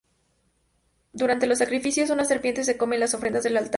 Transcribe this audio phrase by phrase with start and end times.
[1.13, 3.69] Durante los sacrificios, una serpiente se come las ofrendas del altar.